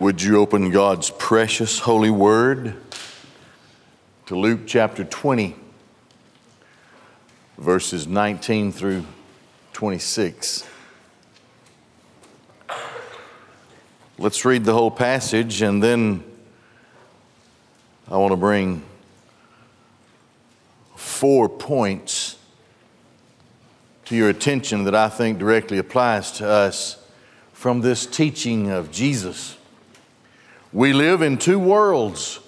[0.00, 2.74] Would you open God's precious holy word
[4.24, 5.54] to Luke chapter 20,
[7.58, 9.04] verses 19 through
[9.74, 10.66] 26?
[14.16, 16.24] Let's read the whole passage and then
[18.10, 18.82] I want to bring
[20.96, 22.38] four points
[24.06, 27.06] to your attention that I think directly applies to us
[27.52, 29.58] from this teaching of Jesus.
[30.72, 32.38] We live in two worlds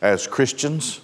[0.00, 1.00] as Christians.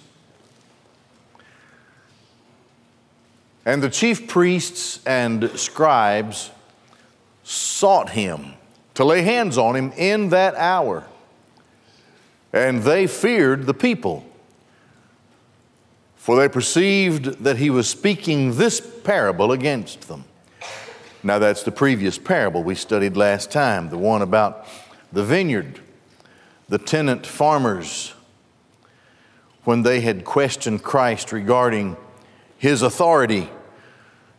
[3.63, 6.49] And the chief priests and scribes
[7.43, 8.53] sought him
[8.95, 11.05] to lay hands on him in that hour.
[12.51, 14.25] And they feared the people,
[16.15, 20.25] for they perceived that he was speaking this parable against them.
[21.23, 24.65] Now, that's the previous parable we studied last time, the one about
[25.13, 25.79] the vineyard,
[26.71, 28.13] the tenant farmers,
[29.65, 31.97] when they had questioned Christ regarding
[32.57, 33.49] his authority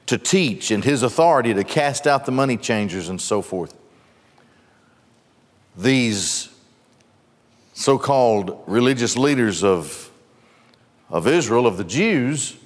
[0.07, 3.75] to teach and his authority to cast out the money changers and so forth.
[5.77, 6.49] These
[7.75, 10.11] so called religious leaders of,
[11.11, 12.57] of Israel, of the Jews,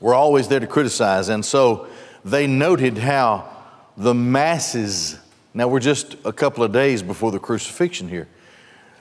[0.00, 1.28] were always there to criticize.
[1.28, 1.88] And so
[2.24, 3.54] they noted how
[3.98, 5.18] the masses,
[5.52, 8.28] now we're just a couple of days before the crucifixion here,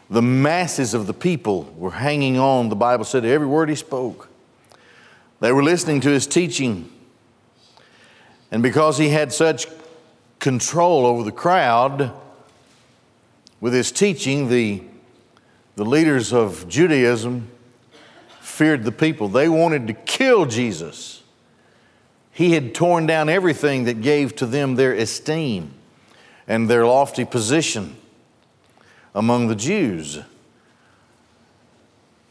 [0.09, 4.27] the masses of the people were hanging on, the Bible said, every word he spoke.
[5.39, 6.91] They were listening to his teaching.
[8.51, 9.67] And because he had such
[10.39, 12.11] control over the crowd
[13.61, 14.81] with his teaching, the,
[15.75, 17.49] the leaders of Judaism
[18.39, 19.27] feared the people.
[19.27, 21.21] They wanted to kill Jesus.
[22.31, 25.73] He had torn down everything that gave to them their esteem
[26.49, 27.95] and their lofty position
[29.13, 30.19] among the Jews.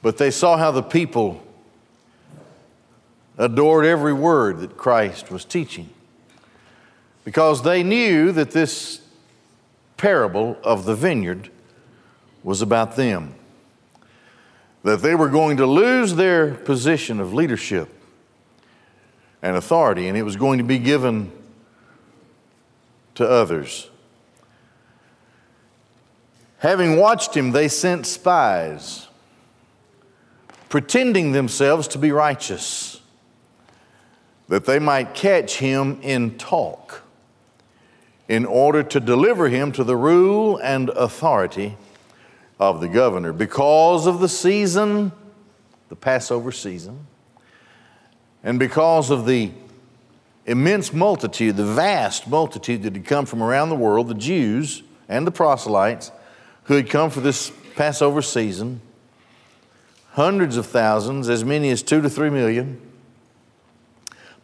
[0.03, 1.43] But they saw how the people
[3.39, 5.89] adored every word that Christ was teaching
[7.25, 9.01] because they knew that this
[9.97, 11.51] parable of the vineyard
[12.43, 13.35] was about them,
[14.83, 17.89] that they were going to lose their position of leadership
[19.43, 21.31] and authority, and it was going to be given
[23.15, 23.89] to others.
[26.59, 29.07] Having watched him, they sent spies,
[30.69, 33.01] pretending themselves to be righteous,
[34.49, 37.03] that they might catch him in talk,
[38.29, 41.77] in order to deliver him to the rule and authority
[42.59, 43.33] of the governor.
[43.33, 45.13] Because of the season,
[45.89, 47.07] the Passover season,
[48.43, 49.53] and because of the
[50.45, 55.25] immense multitude, the vast multitude that had come from around the world, the Jews and
[55.25, 56.11] the proselytes
[56.69, 58.81] who had come for this Passover season,
[60.11, 62.81] hundreds of thousands, as many as two to three million.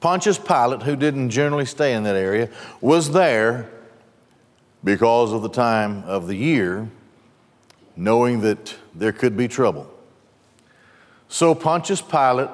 [0.01, 2.49] Pontius Pilate, who didn't generally stay in that area,
[2.81, 3.71] was there
[4.83, 6.89] because of the time of the year,
[7.97, 9.91] knowing that there could be trouble.
[11.29, 12.51] So Pontius Pilate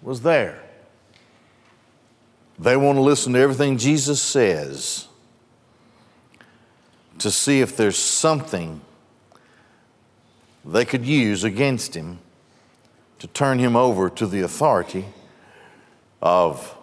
[0.00, 0.62] was there.
[2.58, 5.08] They want to listen to everything Jesus says
[7.18, 8.80] to see if there's something
[10.66, 12.18] they could use against him
[13.18, 15.06] to turn him over to the authority
[16.20, 16.76] of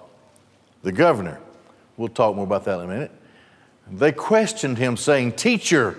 [0.82, 1.40] the governor.
[1.98, 3.12] We'll talk more about that in a minute.
[3.92, 5.98] They questioned him, saying, Teacher,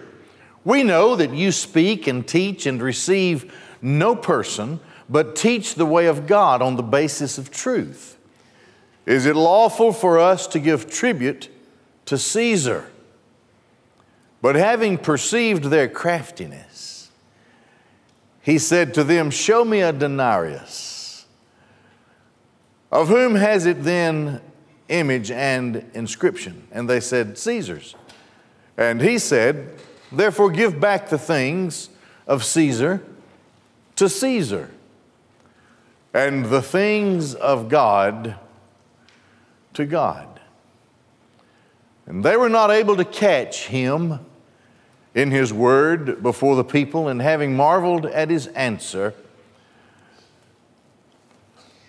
[0.65, 6.07] we know that you speak and teach and receive no person but teach the way
[6.07, 8.19] of God on the basis of truth.
[9.07, 11.51] Is it lawful for us to give tribute
[12.07, 12.91] to Caesar?
[14.41, 16.74] But having perceived their craftiness,
[18.45, 21.25] he said to them, Show me a denarius.
[22.93, 24.43] Of whom has it then
[24.89, 26.69] image and inscription?
[26.71, 27.97] And they said, Caesar's.
[28.77, 29.79] And he said,
[30.13, 31.89] Therefore give back the things
[32.27, 33.03] of Caesar
[33.97, 34.71] to Caesar
[36.13, 38.37] and the things of God
[39.73, 40.29] to God.
[42.05, 44.21] And they were not able to catch him
[45.15, 49.15] in his word before the people, and having marveled at his answer,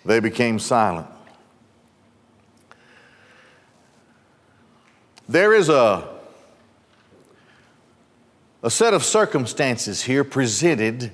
[0.04, 1.08] they became silent.
[5.28, 6.08] There is a,
[8.62, 11.10] a set of circumstances here presented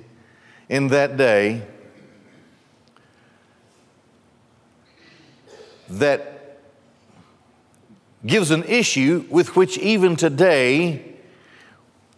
[0.69, 1.63] in that day
[5.89, 6.61] that
[8.25, 11.12] gives an issue with which even today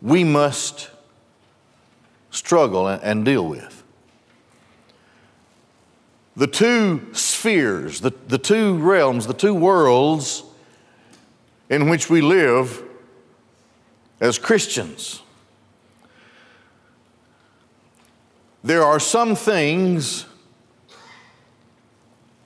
[0.04, 0.90] we must
[2.30, 3.82] struggle and deal with.
[6.36, 10.44] The two spheres, the, the two realms, the two worlds
[11.70, 12.82] in which we live
[14.20, 15.22] as Christians.
[18.62, 20.26] There are some things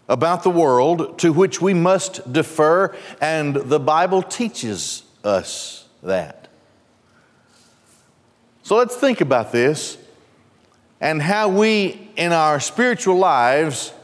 [0.08, 6.37] about the world to which we must defer, and the Bible teaches us that.
[8.68, 9.96] So let's think about this
[11.00, 13.94] and how we, in our spiritual lives,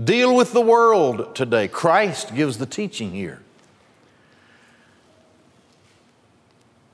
[0.00, 1.66] deal with the world today.
[1.66, 3.42] Christ gives the teaching here.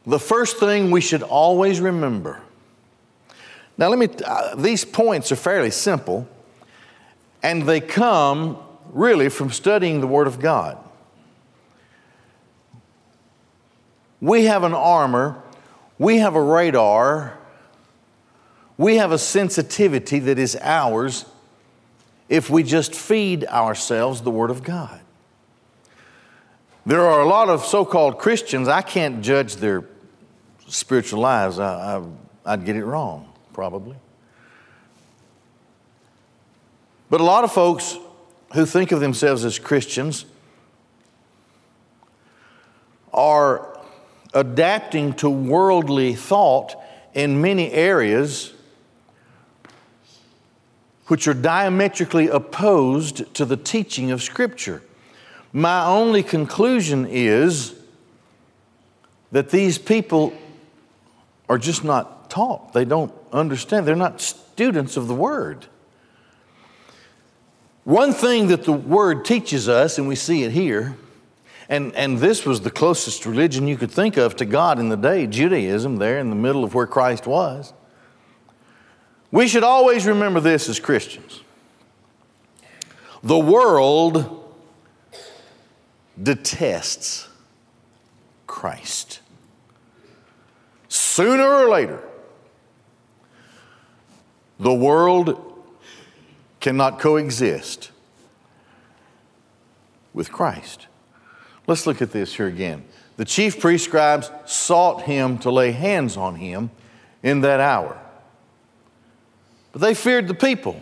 [0.07, 2.41] The first thing we should always remember.
[3.77, 6.27] Now, let me, uh, these points are fairly simple.
[7.43, 8.57] And they come
[8.95, 10.79] really from studying the Word of God.
[14.19, 15.43] We have an armor,
[15.99, 17.37] we have a radar,
[18.77, 21.25] we have a sensitivity that is ours
[22.29, 25.01] if we just feed ourselves the Word of God.
[26.87, 29.85] There are a lot of so called Christians, I can't judge their
[30.69, 32.03] spiritual lives, I, I,
[32.47, 33.97] I'd get it wrong, probably.
[37.11, 37.97] But a lot of folks
[38.55, 40.27] who think of themselves as Christians
[43.13, 43.68] are
[44.35, 46.77] adapting to worldly thought
[47.15, 48.53] in many areas
[51.07, 54.83] which are diametrically opposed to the teaching of Scripture.
[55.53, 57.75] My only conclusion is
[59.33, 60.35] that these people
[61.49, 62.75] are just not taught.
[62.75, 63.87] They don't understand.
[63.87, 65.67] They're not students of the Word.
[67.85, 70.97] One thing that the Word teaches us, and we see it here,
[71.69, 74.97] and, and this was the closest religion you could think of to God in the
[74.97, 77.73] day, Judaism, there in the middle of where Christ was.
[79.31, 81.43] We should always remember this as Christians.
[83.23, 84.45] The world
[86.21, 87.29] detests
[88.47, 89.21] Christ.
[90.89, 92.03] Sooner or later,
[94.59, 95.55] the world
[96.61, 97.91] cannot coexist
[100.15, 100.87] with Christ.
[101.69, 102.83] Let's look at this here again.
[103.19, 106.71] The chief priest scribes sought him to lay hands on him
[107.23, 108.01] in that hour.
[109.73, 110.81] But they feared the people.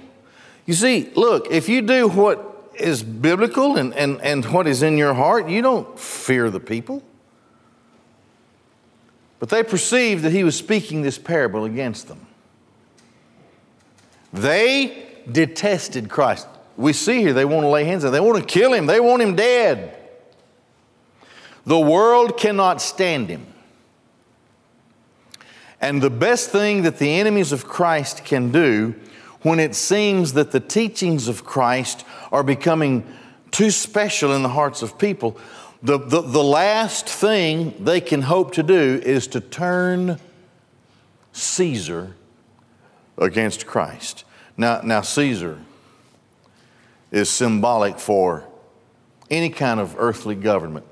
[0.65, 4.97] You see, look, if you do what is biblical and, and, and what is in
[4.97, 7.03] your heart, you don't fear the people.
[9.41, 12.29] But they perceived that he was speaking this parable against them.
[14.33, 16.47] They detested Christ.
[16.77, 18.12] We see here they want to lay hands on him.
[18.12, 18.87] They want to kill him.
[18.87, 20.06] They want him dead.
[21.66, 23.46] The world cannot stand him.
[25.80, 28.94] And the best thing that the enemies of Christ can do
[29.42, 33.04] when it seems that the teachings of Christ are becoming
[33.50, 35.38] too special in the hearts of people,
[35.82, 40.18] the, the, the last thing they can hope to do is to turn
[41.32, 42.14] Caesar
[43.18, 44.24] against Christ.
[44.56, 45.60] Now, now Caesar
[47.10, 48.44] is symbolic for
[49.30, 50.86] any kind of earthly government.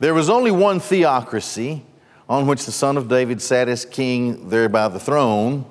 [0.00, 1.82] There was only one theocracy
[2.28, 5.64] on which the son of David sat as king there by the throne.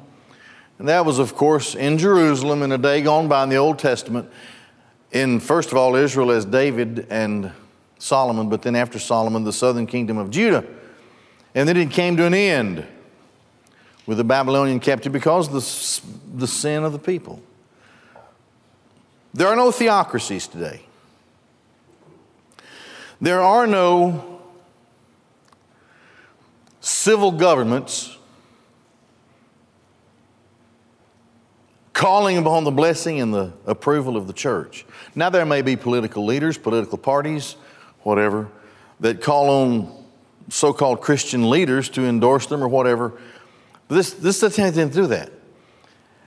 [0.80, 3.80] And that was, of course, in Jerusalem in a day gone by in the Old
[3.80, 4.30] Testament.
[5.12, 7.51] In, first of all, Israel as David and
[8.00, 10.66] Solomon, but then after Solomon, the southern kingdom of Judah.
[11.56, 12.86] And then it came to an end
[14.06, 17.42] with the Babylonian captivity because of the, the sin of the people.
[19.34, 20.87] There are no theocracies today.
[23.20, 24.42] There are no
[26.82, 28.16] civil governments
[31.94, 34.86] calling upon the blessing and the approval of the church.
[35.16, 37.56] Now, there may be political leaders, political parties,
[38.04, 38.50] whatever,
[39.00, 40.06] that call on
[40.50, 43.20] so called Christian leaders to endorse them or whatever.
[43.88, 45.32] This, this doesn't to do that.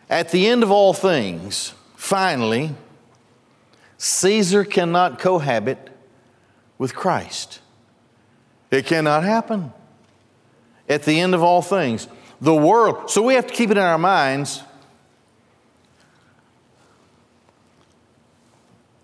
[0.09, 2.75] At the end of all things, finally,
[3.97, 5.91] Caesar cannot cohabit
[6.81, 7.61] with Christ.
[8.71, 9.75] It cannot happen.
[10.89, 12.09] At the end of all things,
[12.41, 13.11] the world.
[13.11, 14.63] So we have to keep it in our minds.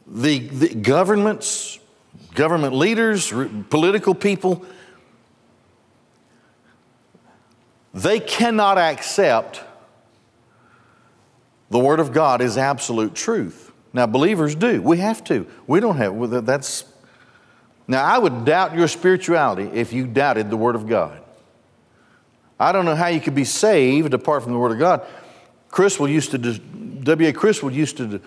[0.07, 1.79] The, the governments,
[2.35, 3.31] government leaders,
[3.69, 4.65] political people,
[7.97, 9.63] They cannot accept
[11.71, 13.73] the Word of God as absolute truth.
[13.95, 14.83] Now, believers do.
[14.83, 15.47] We have to.
[15.67, 16.85] We don't have, that's,
[17.89, 21.23] now I would doubt your spirituality if you doubted the Word of God.
[22.59, 25.07] I don't know how you could be saved apart from the Word of God.
[25.71, 27.33] Criswell used to, W.A.
[27.33, 28.21] Criswell used to,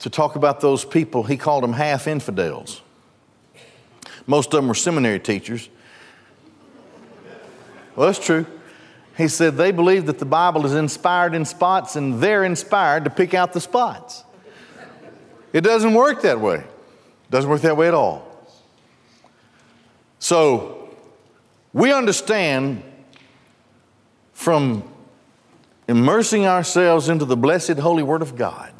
[0.00, 2.82] to talk about those people, he called them half infidels.
[4.26, 5.68] Most of them were seminary teachers.
[7.96, 8.46] Well, that's true.
[9.16, 13.10] He said they believe that the Bible is inspired in spots and they're inspired to
[13.10, 14.24] pick out the spots.
[15.52, 16.56] It doesn't work that way.
[16.56, 18.29] It doesn't work that way at all.
[20.20, 20.90] So,
[21.72, 22.82] we understand
[24.32, 24.84] from
[25.88, 28.72] immersing ourselves into the blessed holy word of God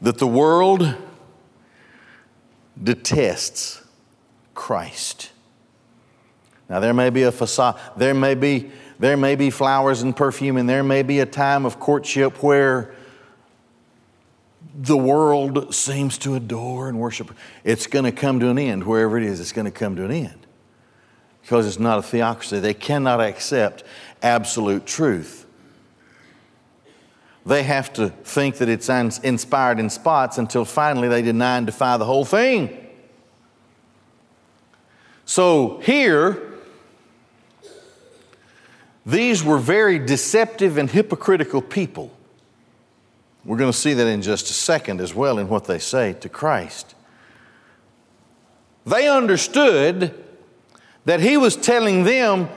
[0.00, 0.94] that the world
[2.82, 3.82] detests
[4.54, 5.30] Christ.
[6.68, 10.56] Now there may be a facade, there may be there may be flowers and perfume
[10.56, 12.94] and there may be a time of courtship where
[14.78, 17.30] the world seems to adore and worship.
[17.64, 20.04] It's going to come to an end, wherever it is, it's going to come to
[20.04, 20.46] an end.
[21.42, 22.60] Because it's not a theocracy.
[22.60, 23.84] They cannot accept
[24.22, 25.46] absolute truth.
[27.46, 31.96] They have to think that it's inspired in spots until finally they deny and defy
[31.96, 32.76] the whole thing.
[35.24, 36.54] So here,
[39.04, 42.15] these were very deceptive and hypocritical people.
[43.46, 46.14] We're going to see that in just a second as well in what they say
[46.14, 46.96] to Christ.
[48.84, 50.12] They understood
[51.04, 52.48] that he was telling them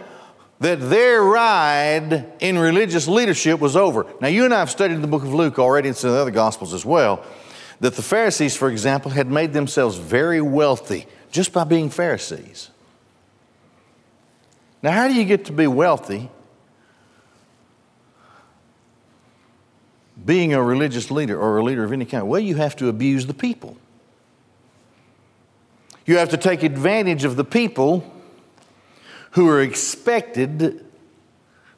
[0.60, 4.08] that their ride in religious leadership was over.
[4.20, 6.22] Now, you and I have studied the book of Luke already, and some of the
[6.22, 7.24] other Gospels as well,
[7.80, 12.72] that the Pharisees, for example, had made themselves very wealthy just by being Pharisees.
[14.82, 16.32] Now, how do you get to be wealthy
[20.30, 22.28] being a religious leader or a leader of any kind?
[22.28, 23.78] Well, you have to abuse the people.
[26.06, 28.04] You have to take advantage of the people
[29.32, 30.86] who are expected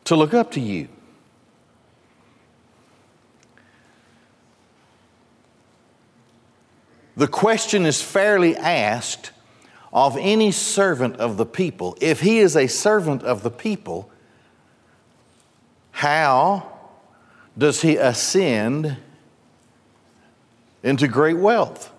[0.04, 0.90] to look up to you.
[7.16, 9.32] The question is fairly asked
[9.94, 11.98] of any servant of the people.
[12.02, 14.12] If he is a servant of the people,
[15.92, 16.71] how
[17.58, 18.98] does he ascend
[20.84, 21.92] into great wealth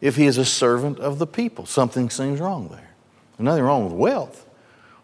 [0.00, 1.66] if he is a servant of the people?
[1.66, 2.90] Something seems wrong there.
[3.36, 4.46] There's nothing wrong with wealth.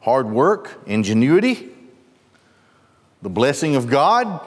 [0.00, 1.70] Hard work, ingenuity,
[3.22, 4.40] the blessing of God,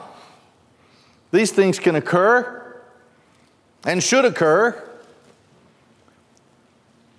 [1.32, 2.80] these things can occur
[3.84, 4.82] and should occur.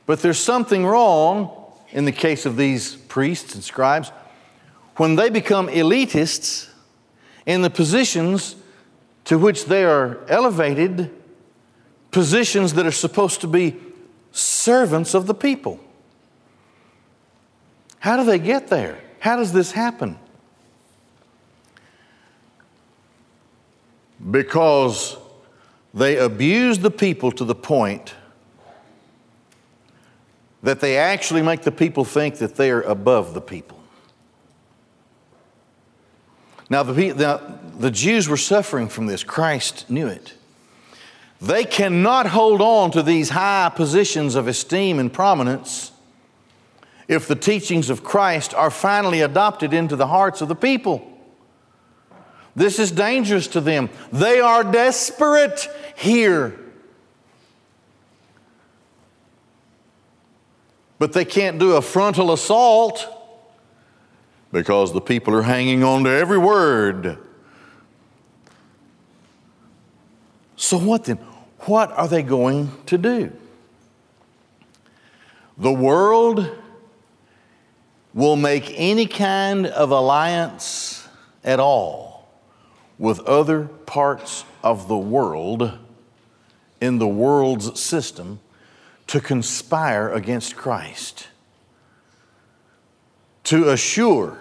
[0.05, 1.51] But there's something wrong
[1.91, 4.11] in the case of these priests and scribes
[4.95, 6.70] when they become elitists
[7.45, 8.55] in the positions
[9.25, 11.11] to which they are elevated,
[12.11, 13.75] positions that are supposed to be
[14.31, 15.79] servants of the people.
[17.99, 18.99] How do they get there?
[19.19, 20.17] How does this happen?
[24.29, 25.17] Because
[25.93, 28.15] they abuse the people to the point
[30.63, 33.80] that they actually make the people think that they are above the people.
[36.71, 37.41] Now, the, the,
[37.79, 39.25] the Jews were suffering from this.
[39.25, 40.35] Christ knew it.
[41.41, 45.91] They cannot hold on to these high positions of esteem and prominence
[47.09, 51.05] if the teachings of Christ are finally adopted into the hearts of the people.
[52.55, 53.89] This is dangerous to them.
[54.13, 56.57] They are desperate here.
[60.99, 63.20] But they can't do a frontal assault
[64.51, 67.17] because the people are hanging on to every word.
[70.55, 71.17] So, what then?
[71.61, 73.31] What are they going to do?
[75.57, 76.49] The world
[78.13, 81.07] will make any kind of alliance
[81.43, 82.29] at all
[82.97, 85.77] with other parts of the world
[86.79, 88.39] in the world's system
[89.07, 91.27] to conspire against Christ
[93.43, 94.40] to assure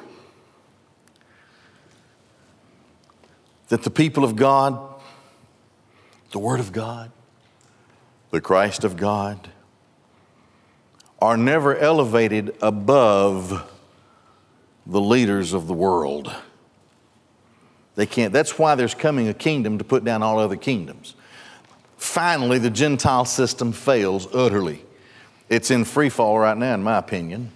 [3.70, 4.78] that the people of God,
[6.32, 7.10] the Word of God,
[8.30, 9.48] the Christ of God,
[11.22, 13.70] are never elevated above
[14.86, 16.34] the leaders of the world.
[17.94, 18.32] They can't.
[18.32, 21.14] That's why there's coming a kingdom to put down all other kingdoms.
[21.96, 24.84] Finally, the Gentile system fails utterly.
[25.48, 27.52] It's in free fall right now, in my opinion.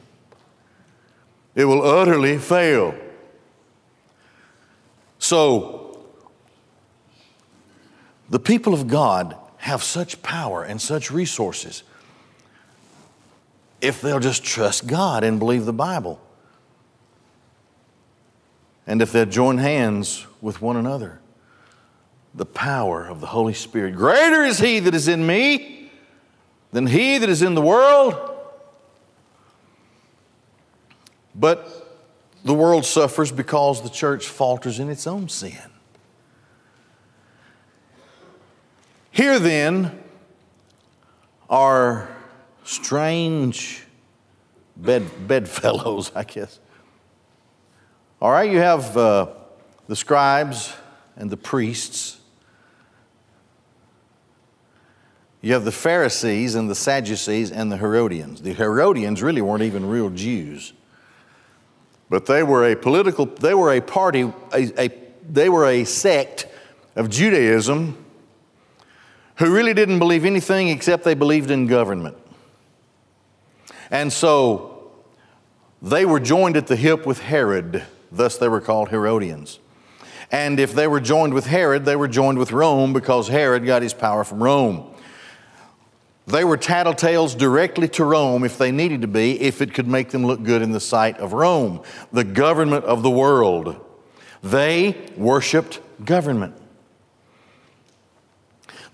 [1.57, 2.95] It will utterly fail.
[5.19, 5.84] So,
[8.35, 11.85] the people of God have such power and such resources.
[13.81, 16.21] if they'll just trust God and believe the Bible.
[18.89, 21.21] And if they'll join hands with one another,
[22.35, 23.95] the power of the Holy Spirit.
[23.95, 25.93] Greater is He that is in me
[26.73, 28.17] than He that is in the world.
[31.37, 31.69] But
[32.43, 35.71] the world suffers because the church falters in its own sin.
[39.15, 39.97] Here then
[41.49, 42.09] are
[42.65, 43.85] strange
[44.77, 46.59] bed, bedfellows, I guess.
[48.21, 49.29] All right, you have uh,
[49.87, 50.75] the scribes
[51.15, 52.19] and the priests.
[55.43, 58.43] You have the Pharisees and the Sadducees and the Herodians.
[58.43, 60.73] The Herodians really weren't even real Jews,
[62.11, 64.91] but they were a political, they were a party, a, a,
[65.31, 66.49] they were a sect
[66.97, 68.04] of Judaism
[69.37, 72.17] who really didn't believe anything except they believed in government.
[73.91, 74.93] And so
[75.83, 79.59] they were joined at the hip with Herod, thus they were called Herodians.
[80.31, 83.83] And if they were joined with Herod, they were joined with Rome because Herod got
[83.83, 84.91] his power from Rome.
[86.27, 90.09] They were tattletales directly to Rome if they needed to be, if it could make
[90.09, 93.77] them look good in the sight of Rome, the government of the world.
[94.43, 96.55] They worshiped government.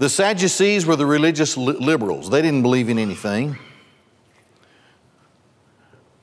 [0.01, 2.31] The Sadducees were the religious liberals.
[2.31, 3.59] They didn't believe in anything.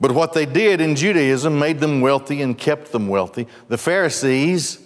[0.02, 3.48] But what they did in Judaism made them wealthy and kept them wealthy.
[3.68, 4.80] The Pharisees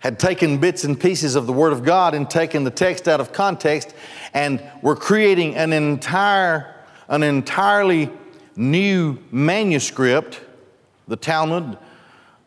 [0.00, 3.20] had taken bits and pieces of the Word of God and taken the text out
[3.20, 3.94] of context
[4.34, 6.74] and were creating an entire,
[7.06, 8.10] an entirely
[8.56, 10.40] new manuscript,
[11.06, 11.78] the Talmud,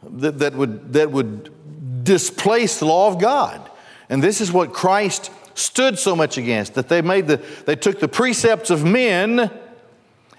[0.03, 1.53] that, that, would, that would
[2.05, 3.69] displace the law of God.
[4.09, 7.99] And this is what Christ stood so much against, that they made the, they took
[7.99, 9.51] the precepts of men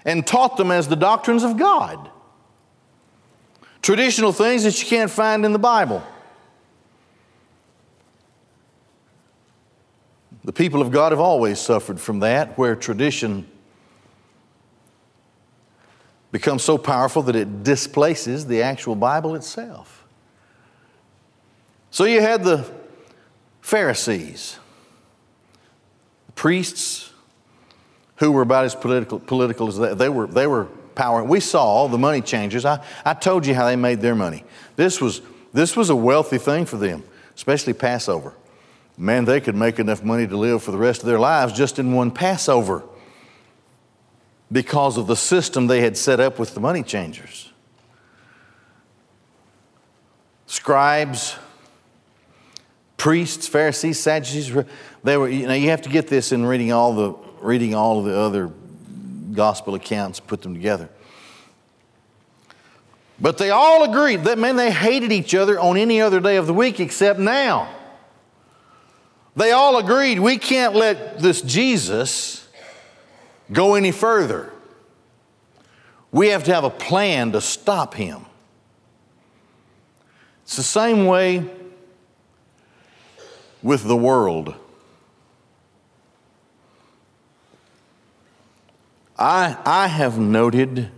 [0.05, 2.09] and taught them as the doctrines of God.
[3.81, 6.01] Traditional things that you can't find in the Bible.
[10.43, 13.47] The people of God have always suffered from that, where tradition
[16.31, 19.96] becomes so powerful that it displaces the actual Bible itself.
[21.97, 22.63] So you had the
[23.59, 24.59] Pharisees,
[26.27, 27.11] the priests,
[28.17, 30.27] who were about as political, political as they, they were.
[30.27, 31.23] They were power.
[31.23, 32.65] We saw the money changers.
[32.65, 34.43] I, I told you how they made their money.
[34.75, 37.03] This was, this was a wealthy thing for them,
[37.35, 38.35] especially Passover.
[38.95, 41.79] Man, they could make enough money to live for the rest of their lives just
[41.79, 42.83] in one Passover
[44.51, 47.51] because of the system they had set up with the money changers.
[50.45, 51.37] Scribes,
[52.97, 54.65] priests, Pharisees, Sadducees,
[55.03, 57.99] they were, you know, you have to get this in reading all the reading all
[57.99, 58.51] of the other
[59.33, 60.89] gospel accounts, put them together.
[63.19, 66.47] But they all agreed that, man, they hated each other on any other day of
[66.47, 67.73] the week except now.
[69.35, 72.47] They all agreed we can't let this Jesus
[73.51, 74.51] go any further.
[76.11, 78.25] We have to have a plan to stop him.
[80.43, 81.49] It's the same way
[83.67, 84.55] with the world.
[89.19, 90.89] I, I have noted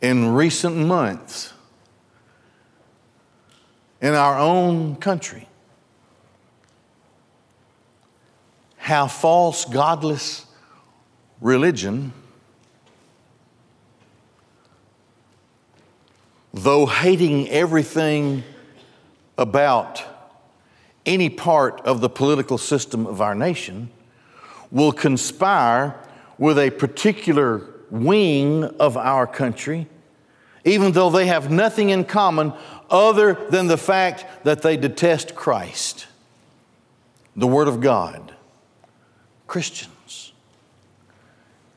[0.00, 1.52] in recent months
[4.02, 5.46] in our own country
[8.76, 10.46] how false, godless
[11.40, 12.12] religion,
[16.52, 18.42] though hating everything
[19.38, 20.09] about
[21.06, 23.90] any part of the political system of our nation,
[24.70, 25.98] will conspire
[26.38, 29.86] with a particular wing of our country,
[30.64, 32.52] even though they have nothing in common
[32.90, 36.06] other than the fact that they detest Christ,
[37.36, 38.34] the Word of God.
[39.46, 40.32] Christians.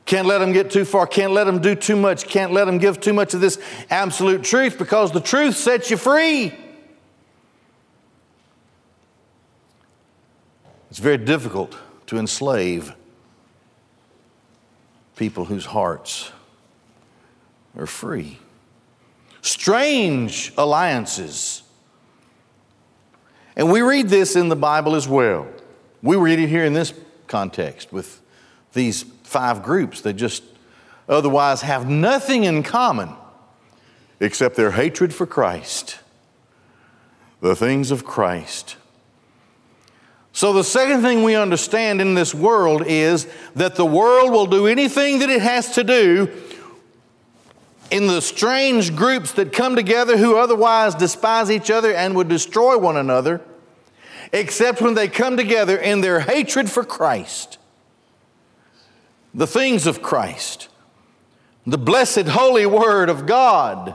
[0.06, 2.78] Can't let them get too far, can't let them do too much, can't let them
[2.78, 3.58] give too much of this
[3.90, 6.52] absolute truth because the truth sets you free.
[10.94, 11.76] It's very difficult
[12.06, 12.94] to enslave
[15.16, 16.30] people whose hearts
[17.76, 18.38] are free.
[19.42, 21.64] Strange alliances.
[23.56, 25.48] And we read this in the Bible as well.
[26.00, 26.94] We read it here in this
[27.26, 28.22] context with
[28.72, 30.44] these five groups that just
[31.08, 33.16] otherwise have nothing in common
[34.20, 35.98] except their hatred for Christ,
[37.40, 38.76] the things of Christ.
[40.34, 44.66] So, the second thing we understand in this world is that the world will do
[44.66, 46.28] anything that it has to do
[47.92, 52.76] in the strange groups that come together who otherwise despise each other and would destroy
[52.76, 53.42] one another,
[54.32, 57.58] except when they come together in their hatred for Christ,
[59.32, 60.68] the things of Christ,
[61.64, 63.94] the blessed holy word of God.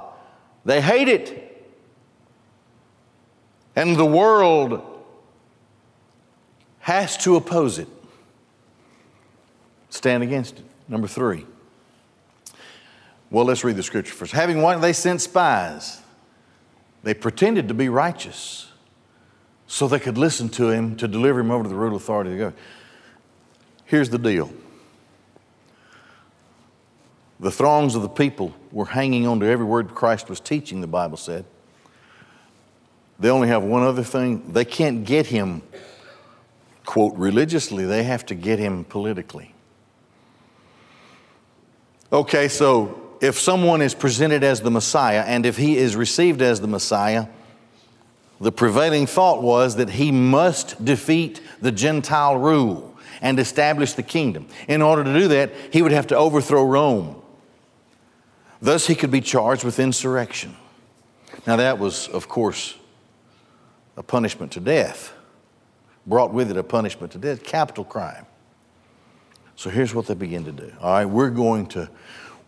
[0.63, 1.67] They hate it.
[3.75, 4.88] And the world
[6.89, 7.87] has to oppose it,
[9.91, 10.65] stand against it.
[10.87, 11.45] Number three.
[13.29, 14.31] Well, let's read the scripture first.
[14.31, 16.01] Having one, they sent spies.
[17.03, 18.71] They pretended to be righteous
[19.67, 22.37] so they could listen to him to deliver him over to the rule authority of
[22.37, 22.65] the government.
[23.85, 24.51] Here's the deal
[27.39, 30.87] the throngs of the people were hanging on to every word Christ was teaching, the
[30.87, 31.45] Bible said.
[33.19, 35.61] They only have one other thing they can't get him
[36.89, 39.53] quote, religiously, they have to get him politically.
[42.11, 46.61] Okay, so if someone is presented as the Messiah and if he is received as
[46.61, 47.27] the Messiah,
[48.41, 54.47] the prevailing thought was that he must defeat the Gentile rule and establish the kingdom.
[54.67, 57.21] In order to do that, he would have to overthrow Rome.
[58.63, 60.55] Thus, he could be charged with insurrection.
[61.45, 62.73] Now, that was, of course,
[63.95, 65.13] a punishment to death
[66.09, 68.25] brought with it a punishment to death, capital crime.
[69.55, 70.73] So here's what they begin to do.
[70.81, 71.89] All right, we're going to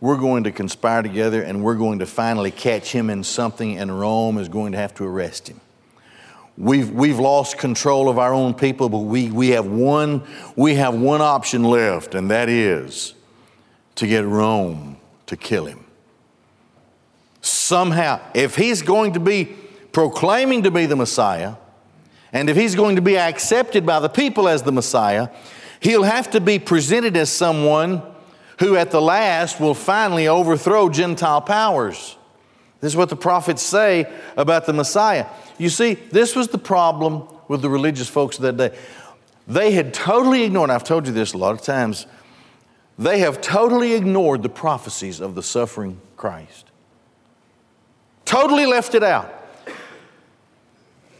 [0.01, 3.97] we're going to conspire together and we're going to finally catch him in something, and
[3.97, 5.61] Rome is going to have to arrest him.
[6.57, 10.23] We've, we've lost control of our own people, but we, we, have one,
[10.55, 13.13] we have one option left, and that is
[13.95, 14.97] to get Rome
[15.27, 15.85] to kill him.
[17.41, 19.45] Somehow, if he's going to be
[19.91, 21.55] proclaiming to be the Messiah,
[22.33, 25.29] and if he's going to be accepted by the people as the Messiah,
[25.79, 28.01] he'll have to be presented as someone
[28.59, 32.17] who at the last will finally overthrow Gentile powers.
[32.79, 35.25] This is what the prophets say about the Messiah.
[35.57, 38.77] You see, this was the problem with the religious folks of that day.
[39.47, 42.07] They had totally ignored, I've told you this a lot of times,
[42.97, 46.71] they have totally ignored the prophecies of the suffering Christ.
[48.25, 49.40] Totally left it out.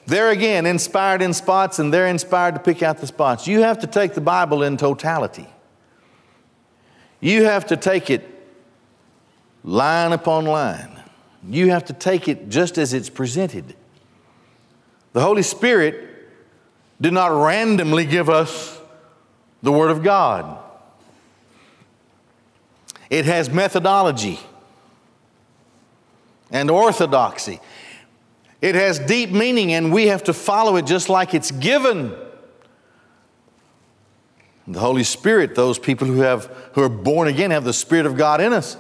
[0.05, 3.47] They're again inspired in spots and they're inspired to pick out the spots.
[3.47, 5.47] You have to take the Bible in totality.
[7.19, 8.27] You have to take it
[9.63, 10.99] line upon line.
[11.47, 13.75] You have to take it just as it's presented.
[15.13, 16.09] The Holy Spirit
[16.99, 18.79] did not randomly give us
[19.63, 20.57] the Word of God,
[23.09, 24.39] it has methodology
[26.49, 27.59] and orthodoxy.
[28.61, 32.15] It has deep meaning, and we have to follow it just like it's given.
[34.67, 38.15] The Holy Spirit, those people who, have, who are born again, have the Spirit of
[38.15, 38.77] God in us,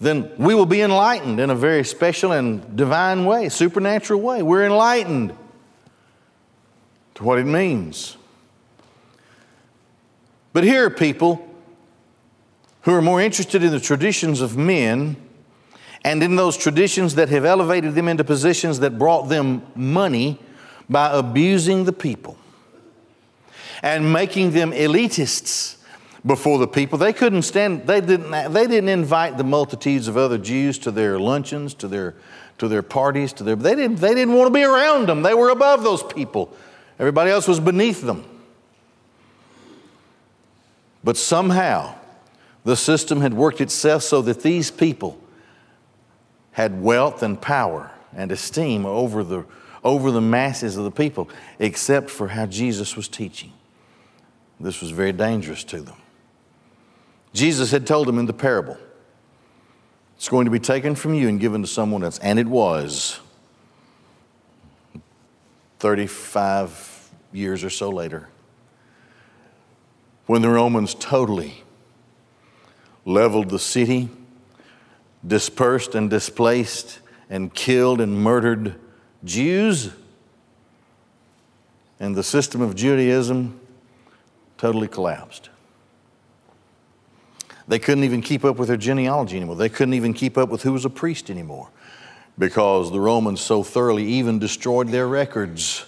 [0.00, 4.42] then we will be enlightened in a very special and divine way, supernatural way.
[4.42, 5.34] We're enlightened
[7.14, 8.16] to what it means.
[10.52, 11.48] But here are people
[12.82, 15.16] who are more interested in the traditions of men
[16.04, 20.38] and in those traditions that have elevated them into positions that brought them money
[20.88, 22.36] by abusing the people
[23.82, 25.78] and making them elitists
[26.24, 26.98] before the people.
[26.98, 31.18] They couldn't stand, they didn't, they didn't invite the multitudes of other Jews to their
[31.18, 32.14] luncheons, to their,
[32.58, 35.22] to their parties, to their, they didn't, they didn't want to be around them.
[35.22, 36.54] They were above those people.
[36.98, 38.24] Everybody else was beneath them.
[41.02, 41.94] But somehow,
[42.64, 45.18] the system had worked itself so that these people
[46.54, 49.44] had wealth and power and esteem over the,
[49.82, 53.52] over the masses of the people, except for how Jesus was teaching.
[54.60, 55.96] This was very dangerous to them.
[57.32, 58.78] Jesus had told them in the parable,
[60.16, 62.20] it's going to be taken from you and given to someone else.
[62.20, 63.18] And it was
[65.80, 68.28] 35 years or so later
[70.26, 71.64] when the Romans totally
[73.04, 74.08] leveled the city
[75.26, 78.74] dispersed and displaced and killed and murdered
[79.24, 79.90] Jews.
[81.98, 83.60] And the system of Judaism
[84.58, 85.50] totally collapsed.
[87.66, 89.56] They couldn't even keep up with their genealogy anymore.
[89.56, 91.70] They couldn't even keep up with who was a priest anymore
[92.38, 95.86] because the Romans so thoroughly even destroyed their records,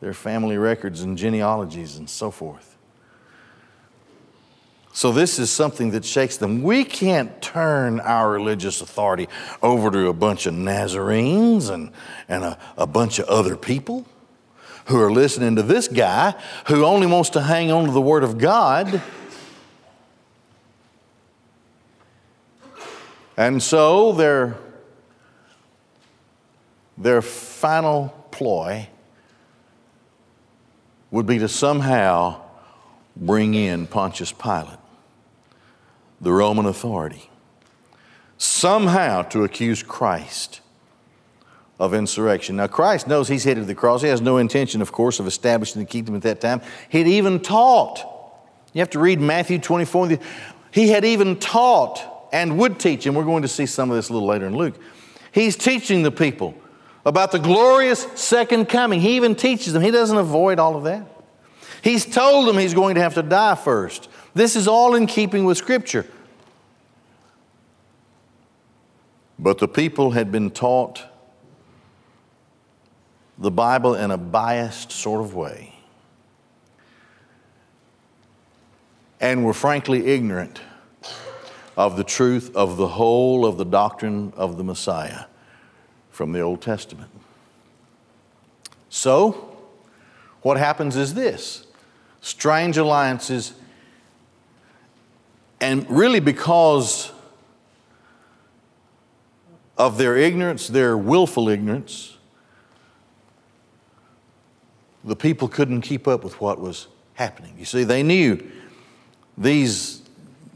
[0.00, 2.75] their family records and genealogies and so forth.
[4.96, 6.62] So, this is something that shakes them.
[6.62, 9.28] We can't turn our religious authority
[9.62, 11.90] over to a bunch of Nazarenes and,
[12.30, 14.06] and a, a bunch of other people
[14.86, 16.34] who are listening to this guy
[16.68, 19.02] who only wants to hang on to the Word of God.
[23.36, 24.56] And so their,
[26.96, 28.88] their final ploy
[31.10, 32.40] would be to somehow
[33.16, 34.78] bring in Pontius Pilate,
[36.20, 37.30] the Roman authority,
[38.38, 40.60] somehow to accuse Christ
[41.78, 42.56] of insurrection.
[42.56, 44.02] Now, Christ knows he's headed to the cross.
[44.02, 46.62] He has no intention, of course, of establishing the kingdom at that time.
[46.88, 48.00] He'd even taught.
[48.72, 50.18] You have to read Matthew 24.
[50.70, 54.08] He had even taught and would teach, and we're going to see some of this
[54.08, 54.78] a little later in Luke.
[55.32, 56.54] He's teaching the people
[57.04, 59.00] about the glorious second coming.
[59.00, 59.82] He even teaches them.
[59.82, 61.06] He doesn't avoid all of that.
[61.82, 64.08] He's told them he's going to have to die first.
[64.36, 66.04] This is all in keeping with Scripture.
[69.38, 71.02] But the people had been taught
[73.38, 75.72] the Bible in a biased sort of way
[79.22, 80.60] and were frankly ignorant
[81.74, 85.24] of the truth of the whole of the doctrine of the Messiah
[86.10, 87.10] from the Old Testament.
[88.90, 89.56] So,
[90.42, 91.66] what happens is this
[92.20, 93.54] strange alliances,
[95.60, 97.12] and really because
[99.78, 102.16] of their ignorance, their willful ignorance,
[105.04, 107.54] the people couldn't keep up with what was happening.
[107.58, 108.50] You see, they knew,
[109.38, 110.02] these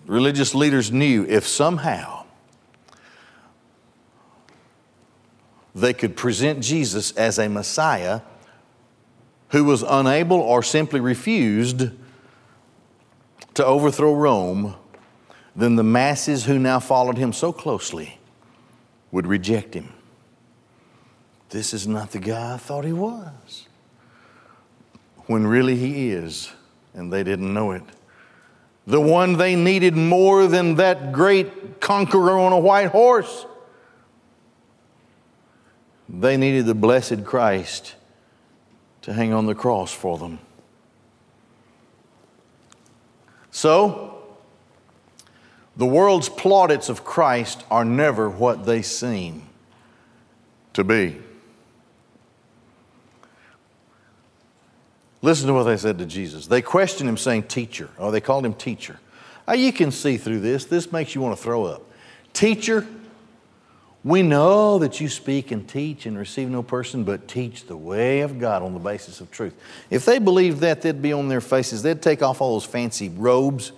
[0.07, 2.25] religious leaders knew if somehow
[5.75, 8.23] they could present Jesus as a Messiah
[9.51, 11.91] who was unable or simply refused
[13.55, 14.75] to overthrow Rome,
[15.61, 18.19] then the masses who now followed him so closely
[19.11, 19.93] would reject him.
[21.51, 23.67] This is not the guy I thought he was
[25.31, 26.51] when really He is,
[26.93, 27.85] and they didn't know it.
[28.89, 33.47] The one they needed more than that great conqueror on a white horse.
[36.09, 37.95] They needed the blessed Christ
[39.03, 40.41] to hang on the cross for them.
[43.53, 44.10] So,
[45.81, 49.49] the world's plaudits of Christ are never what they seem
[50.75, 51.17] to be.
[55.23, 56.47] Listen to what they said to Jesus.
[56.47, 57.89] They questioned him, saying, Teacher.
[57.99, 59.01] Oh, they called him teacher.
[59.49, 60.67] Oh, you can see through this.
[60.67, 61.81] This makes you want to throw up.
[62.35, 62.87] Teacher,
[64.05, 68.21] we know that you speak and teach and receive no person, but teach the way
[68.21, 69.55] of God on the basis of truth.
[69.89, 71.83] If they believed that, they'd be on their faces.
[71.83, 73.73] They'd take off all those fancy robes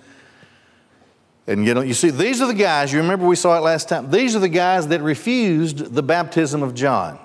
[1.47, 1.87] and get on.
[1.87, 4.09] You see, these are the guys, you remember we saw it last time.
[4.09, 7.19] These are the guys that refused the baptism of John.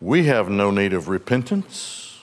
[0.00, 2.20] We have no need of repentance.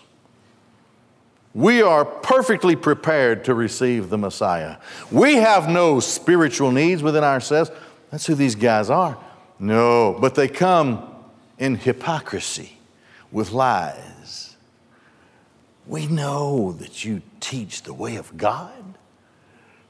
[1.55, 4.77] We are perfectly prepared to receive the Messiah.
[5.11, 7.71] We have no spiritual needs within ourselves.
[8.09, 9.17] That's who these guys are.
[9.59, 11.07] No, but they come
[11.57, 12.77] in hypocrisy
[13.31, 14.55] with lies.
[15.85, 18.92] We know that you teach the way of God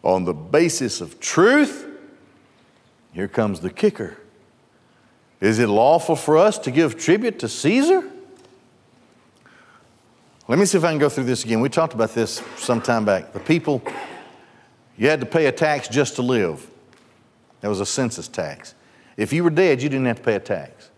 [0.04, 1.88] on the basis of truth.
[3.14, 4.18] Here comes the kicker.
[5.40, 8.10] Is it lawful for us to give tribute to Caesar?
[10.48, 11.62] Let me see if I can go through this again.
[11.62, 13.32] We talked about this some time back.
[13.34, 13.82] The people,
[14.98, 16.70] you had to pay a tax just to live.
[17.62, 18.76] That was a census tax.
[19.16, 20.90] If you were dead, you didn't have to pay a tax.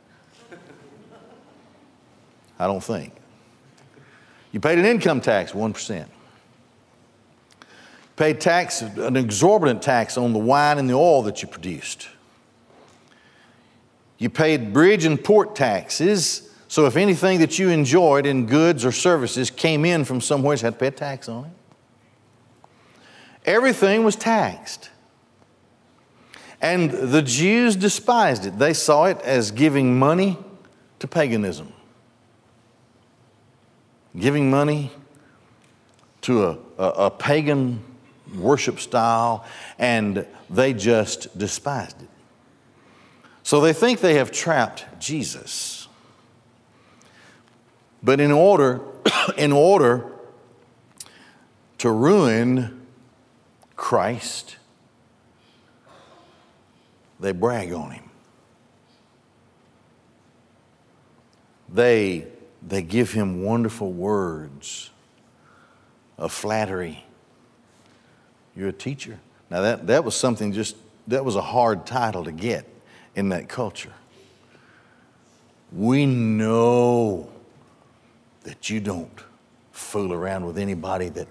[2.57, 3.13] I don't think.
[4.51, 6.07] You paid an income tax, 1%.
[8.15, 12.07] Paid tax, an exorbitant tax on the wine and the oil that you produced.
[14.17, 18.91] You paid bridge and port taxes so if anything that you enjoyed in goods or
[18.91, 21.51] services came in from somewhere, you had to pay a tax on it.
[23.45, 24.89] Everything was taxed.
[26.61, 28.57] And the Jews despised it.
[28.57, 30.37] They saw it as giving money
[30.99, 31.71] to paganism,
[34.17, 34.91] giving money
[36.21, 37.83] to a, a, a pagan
[38.35, 39.45] worship style,
[39.79, 42.09] and they just despised it.
[43.43, 45.87] So they think they have trapped Jesus.
[48.01, 48.81] But in order,
[49.37, 50.11] in order
[51.79, 52.85] to ruin
[53.75, 54.57] Christ,
[57.19, 58.09] they brag on him.
[61.69, 62.27] They,
[62.61, 64.91] they give him wonderful words
[66.17, 67.03] of flattery.
[68.55, 69.19] You're a teacher.
[69.49, 70.75] Now, that, that was something just,
[71.07, 72.65] that was a hard title to get
[73.15, 73.93] in that culture.
[75.71, 77.29] We know
[78.43, 79.23] that you don't
[79.71, 81.27] fool around with anybody that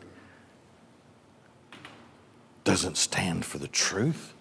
[2.65, 4.33] doesn't stand for the truth.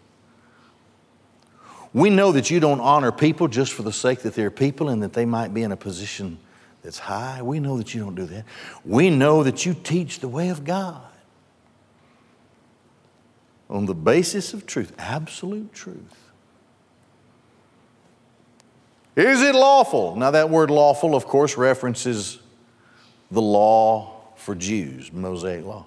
[1.93, 5.03] We know that you don't honor people just for the sake that they're people and
[5.03, 6.39] that they might be in a position
[6.81, 7.41] that's high.
[7.41, 8.45] We know that you don't do that.
[8.83, 11.03] We know that you teach the way of God
[13.69, 16.31] on the basis of truth, absolute truth.
[19.15, 20.15] Is it lawful?
[20.15, 22.39] Now, that word lawful, of course, references
[23.29, 25.85] the law for Jews, Mosaic law.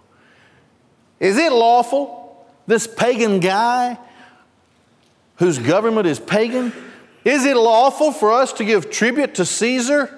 [1.19, 3.99] Is it lawful, this pagan guy
[5.37, 6.73] whose government is pagan,
[7.25, 10.17] is it lawful for us to give tribute to Caesar?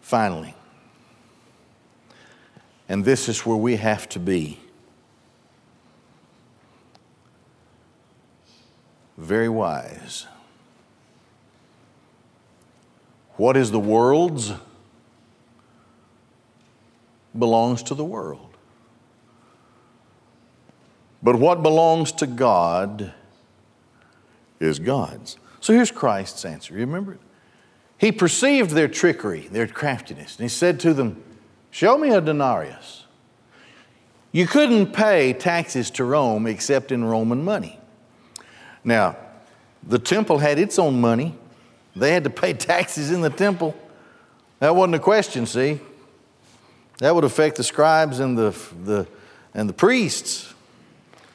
[0.00, 0.54] Finally,
[2.90, 4.58] and this is where we have to be
[9.16, 10.26] very wise.
[13.36, 14.52] What is the world's
[17.38, 18.56] belongs to the world.
[21.22, 23.12] But what belongs to God
[24.58, 25.36] is God's.
[25.60, 26.74] So here's Christ's answer.
[26.74, 27.20] You remember it?
[27.98, 31.22] He perceived their trickery, their craftiness, and he said to them,
[31.70, 33.04] Show me a denarius.
[34.32, 37.78] You couldn't pay taxes to Rome except in Roman money.
[38.84, 39.16] Now,
[39.86, 41.34] the temple had its own money.
[41.96, 43.76] They had to pay taxes in the temple.
[44.60, 45.80] That wasn't a question, see?
[46.98, 48.50] That would affect the scribes and the,
[48.84, 49.08] the,
[49.54, 50.52] and the priests.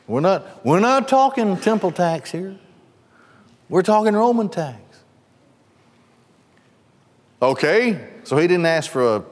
[0.07, 2.55] We're not, we're not talking temple tax here.
[3.67, 4.79] We're talking Roman tax.
[7.41, 9.23] Okay, so he didn't ask for a,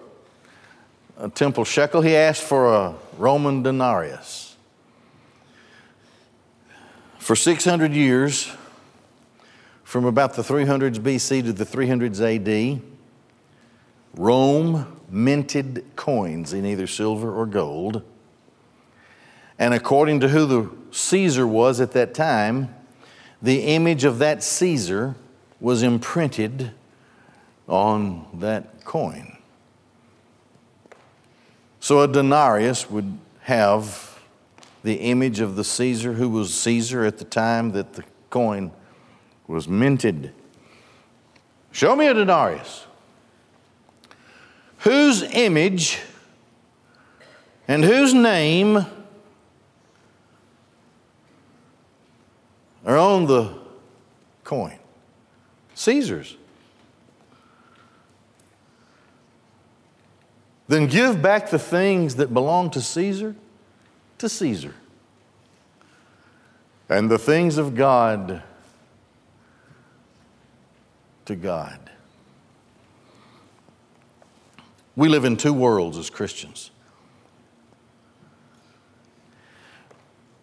[1.17, 4.55] a temple shekel, he asked for a Roman denarius.
[7.19, 8.51] For 600 years,
[9.83, 12.81] from about the 300s BC to the 300s AD,
[14.15, 18.03] Rome minted coins in either silver or gold.
[19.59, 22.73] And according to who the Caesar was at that time,
[23.41, 25.15] the image of that Caesar
[25.59, 26.71] was imprinted
[27.67, 29.32] on that coin.
[31.83, 34.17] So a denarius would have
[34.83, 38.71] the image of the Caesar who was Caesar at the time that the coin
[39.47, 40.31] was minted.
[41.73, 42.85] Show me a denarius
[44.77, 45.99] whose image
[47.67, 48.85] and whose name
[52.85, 53.55] are on the
[54.45, 54.79] coin?
[55.75, 56.37] Caesar's.
[60.73, 63.35] Then give back the things that belong to Caesar
[64.17, 64.73] to Caesar,
[66.89, 68.41] and the things of God
[71.25, 71.91] to God.
[74.95, 76.71] We live in two worlds as Christians.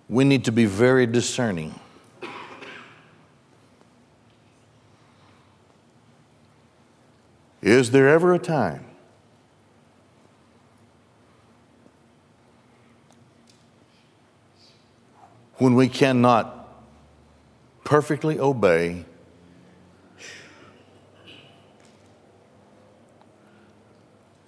[0.08, 1.74] We need to be very discerning.
[7.60, 8.89] Is there ever a time
[15.60, 16.66] when we cannot
[17.84, 19.04] perfectly obey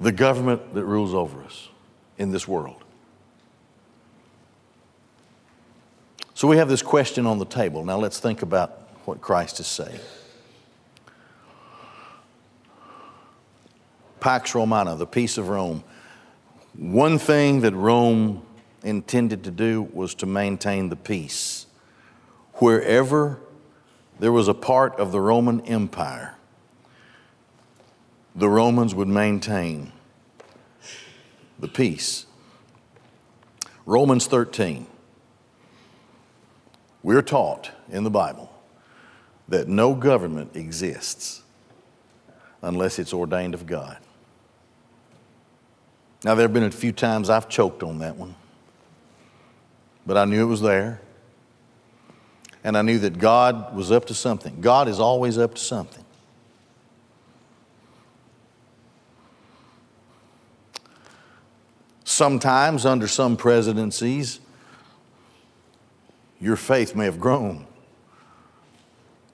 [0.00, 1.68] the government that rules over us
[2.16, 2.82] in this world.
[6.32, 7.84] So we have this question on the table.
[7.84, 8.70] Now let's think about
[9.04, 10.00] what Christ is saying.
[14.18, 15.84] Pax Romana, the peace of Rome.
[16.74, 18.46] One thing that Rome
[18.82, 21.66] intended to do was to maintain the peace.
[22.54, 23.38] Wherever
[24.18, 26.36] there was a part of the Roman Empire
[28.34, 29.92] the Romans would maintain
[31.58, 32.26] the peace.
[33.84, 34.86] Romans 13.
[37.02, 38.50] We're taught in the Bible
[39.48, 41.42] that no government exists
[42.62, 43.98] unless it's ordained of God.
[46.24, 48.36] Now, there have been a few times I've choked on that one,
[50.06, 51.00] but I knew it was there.
[52.64, 54.60] And I knew that God was up to something.
[54.60, 56.04] God is always up to something.
[62.04, 64.38] Sometimes, under some presidencies,
[66.40, 67.66] your faith may have grown.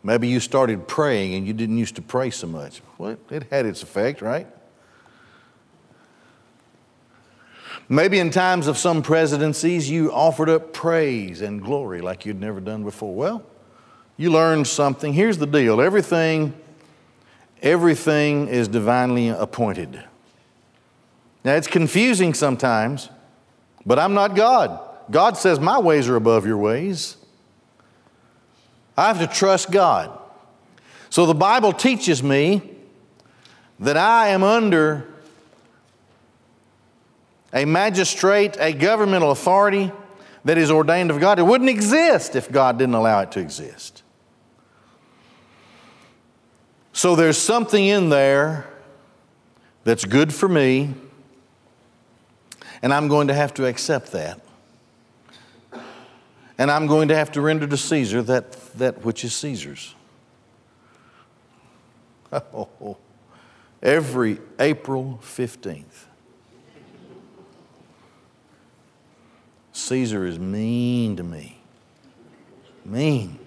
[0.03, 2.81] Maybe you started praying and you didn't used to pray so much.
[2.97, 4.47] Well, it had its effect, right?
[7.89, 12.61] Maybe in times of some presidencies, you offered up praise and glory like you'd never
[12.61, 13.15] done before.
[13.15, 13.43] Well,
[14.19, 15.15] you learned something.
[15.15, 16.55] Here's the deal everything
[17.63, 20.05] everything is divinely appointed.
[21.45, 23.09] Now, it's confusing sometimes,
[23.87, 24.81] but I'm not God.
[25.11, 27.17] God says my ways are above your ways.
[28.97, 30.17] I have to trust God.
[31.11, 32.63] So the Bible teaches me
[33.81, 35.07] that I am under
[37.53, 39.93] a magistrate, a governmental authority
[40.45, 41.39] that is ordained of God.
[41.39, 44.03] It wouldn't exist if God didn't allow it to exist.
[46.93, 48.67] So there's something in there
[49.85, 50.95] that's good for me,
[52.83, 54.41] and I'm going to have to accept that.
[56.59, 59.95] And I'm going to have to render to Caesar that, that which is Caesar's.
[62.33, 62.99] Oh,
[63.83, 66.08] every April 15th.
[69.79, 71.57] Caesar is mean to me.
[72.85, 73.39] Mean.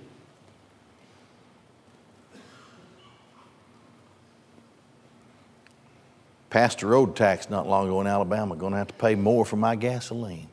[6.49, 9.45] Passed a road tax not long ago in Alabama, going to have to pay more
[9.45, 10.47] for my gasoline.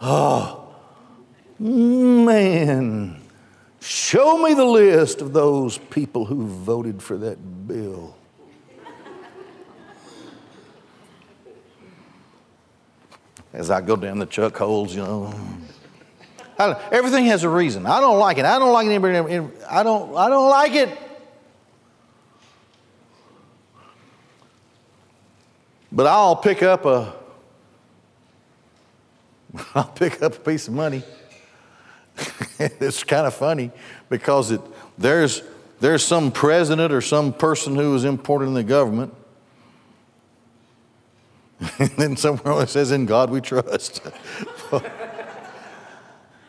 [0.00, 0.74] Oh,
[1.58, 3.20] man.
[3.80, 8.14] Show me the list of those people who voted for that bill.
[13.52, 15.34] As I go down the chuck holes, you know.
[16.92, 17.86] everything has a reason.
[17.86, 18.44] I don't like it.
[18.44, 19.16] I don't like anybody.
[19.68, 20.16] I don't.
[20.16, 20.98] I don't like it.
[25.92, 27.14] But I'll pick up a.
[29.74, 31.02] I'll pick up a piece of money
[32.58, 33.70] it's kind of funny
[34.08, 34.60] because it,
[34.98, 35.42] there's,
[35.80, 39.14] there's some president or some person who is important in the government.
[41.80, 44.02] And then somewhere it says, In God we trust.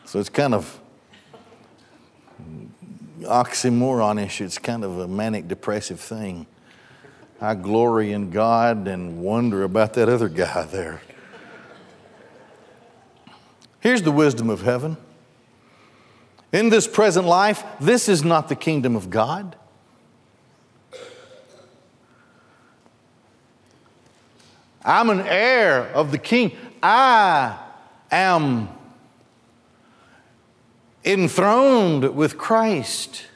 [0.04, 0.78] so it's kind of
[3.22, 4.40] oxymoronish.
[4.40, 6.46] It's kind of a manic depressive thing.
[7.40, 11.02] I glory in God and wonder about that other guy there.
[13.80, 14.96] Here's the wisdom of heaven.
[16.52, 19.56] In this present life, this is not the kingdom of God.
[24.84, 26.56] I'm an heir of the king.
[26.82, 27.58] I
[28.10, 28.68] am
[31.04, 33.26] enthroned with Christ.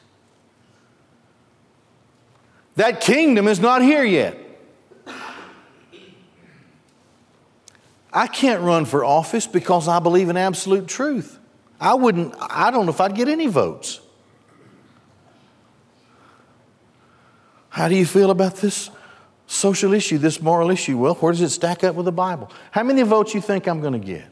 [2.75, 4.37] That kingdom is not here yet.
[8.13, 11.39] I can't run for office because I believe in absolute truth.
[11.79, 13.99] I wouldn't, I don't know if I'd get any votes.
[17.69, 18.89] How do you feel about this
[19.47, 20.97] social issue, this moral issue?
[20.97, 22.51] Well, where does it stack up with the Bible?
[22.71, 24.25] How many votes you think I'm going to get?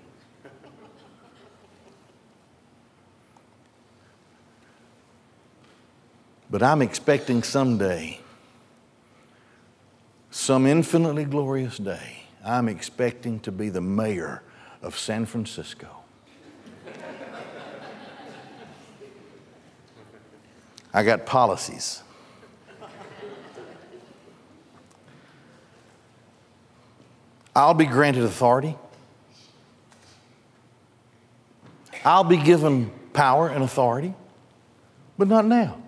[6.48, 8.20] But I'm expecting someday,
[10.30, 14.44] some infinitely glorious day, I'm expecting to be the mayor
[14.82, 15.88] of San Francisco.
[20.94, 22.04] I got policies.
[27.56, 28.76] I'll be granted authority.
[32.04, 34.14] I'll be given power and authority,
[35.18, 35.82] but not now.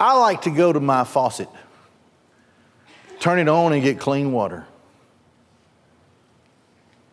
[0.00, 1.48] I like to go to my faucet,
[3.20, 4.66] turn it on, and get clean water.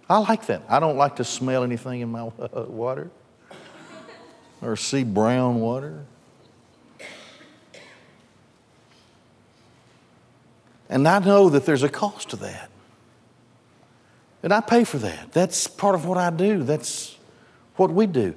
[0.09, 0.63] I like that.
[0.69, 2.23] I don't like to smell anything in my
[2.53, 3.09] water
[4.61, 6.05] or see brown water.
[10.89, 12.69] And I know that there's a cost to that.
[14.43, 15.31] And I pay for that.
[15.31, 16.63] That's part of what I do.
[16.63, 17.17] That's
[17.77, 18.35] what we do.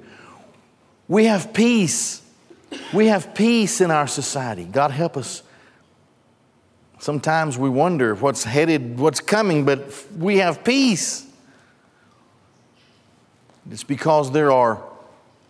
[1.07, 2.21] We have peace.
[2.93, 4.63] We have peace in our society.
[4.65, 5.43] God help us.
[6.99, 11.25] Sometimes we wonder what's headed, what's coming, but we have peace.
[13.71, 14.83] It's because there are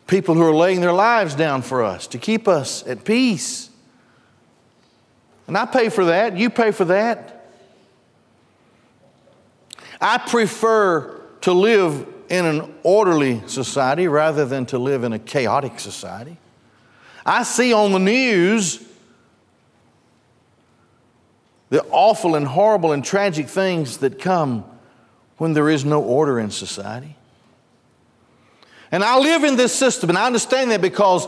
[0.07, 3.68] people who are laying their lives down for us to keep us at peace.
[5.49, 6.37] And I pay for that.
[6.37, 7.43] You pay for that.
[9.99, 15.79] I prefer to live in an orderly society rather than to live in a chaotic
[15.79, 16.37] society.
[17.25, 18.87] I see on the news
[21.69, 24.63] the awful and horrible and tragic things that come
[25.37, 27.15] when there is no order in society.
[28.91, 31.27] And I live in this system, and I understand that because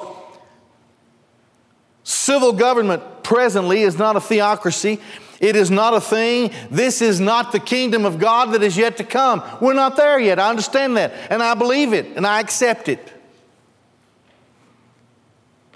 [2.04, 3.02] civil government
[3.32, 5.00] presently is not a theocracy.
[5.40, 6.52] It is not a thing.
[6.70, 9.42] This is not the kingdom of God that is yet to come.
[9.62, 10.38] We're not there yet.
[10.38, 11.14] I understand that.
[11.30, 13.00] And I believe it, and I accept it.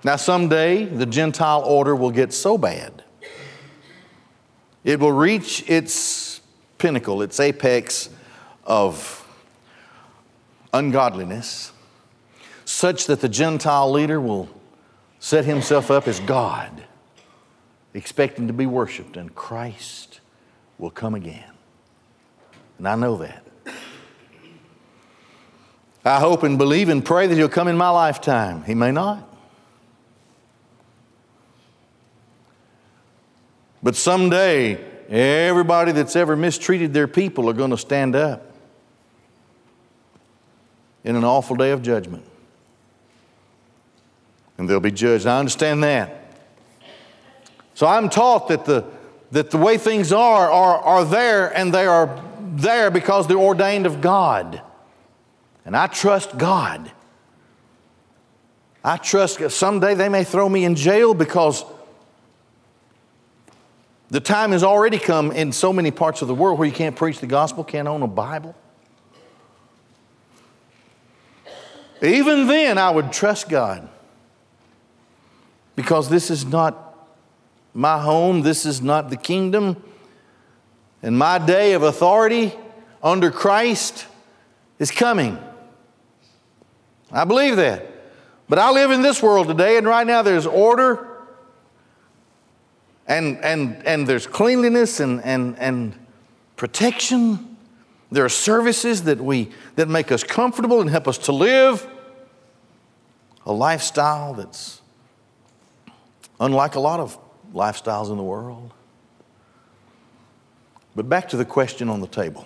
[0.03, 3.03] Now, someday the Gentile order will get so bad,
[4.83, 6.41] it will reach its
[6.77, 8.09] pinnacle, its apex
[8.65, 9.25] of
[10.73, 11.71] ungodliness,
[12.65, 14.49] such that the Gentile leader will
[15.19, 16.83] set himself up as God,
[17.95, 20.19] expecting to be worshiped, and Christ
[20.77, 21.51] will come again.
[22.77, 23.43] And I know that.
[26.03, 28.63] I hope and believe and pray that He'll come in my lifetime.
[28.63, 29.27] He may not.
[33.81, 34.77] But someday,
[35.09, 38.51] everybody that's ever mistreated their people are going to stand up
[41.03, 42.25] in an awful day of judgment.
[44.57, 45.27] And they'll be judged.
[45.27, 46.24] I understand that.
[47.75, 48.85] So I'm taught that the,
[49.31, 53.85] that the way things are, are are there and they are there because they're ordained
[53.85, 54.61] of God.
[55.65, 56.89] And I trust God.
[58.83, 61.65] I trust that someday they may throw me in jail because
[64.09, 66.95] the time has already come in so many parts of the world where you can't
[66.95, 68.55] preach the gospel, can't own a Bible.
[72.01, 73.89] Even then, I would trust God
[75.75, 76.94] because this is not
[77.75, 79.83] my home, this is not the kingdom,
[81.03, 82.53] and my day of authority
[83.03, 84.07] under Christ
[84.79, 85.37] is coming.
[87.11, 87.85] I believe that.
[88.47, 91.05] But I live in this world today, and right now there's order
[93.07, 95.93] and, and, and there's cleanliness and, and, and
[96.55, 97.57] protection.
[98.09, 101.87] There are services that, we, that make us comfortable and help us to live
[103.45, 104.81] a lifestyle that's
[106.39, 107.17] unlike a lot of
[107.55, 108.73] lifestyles in the world.
[110.95, 112.45] But back to the question on the table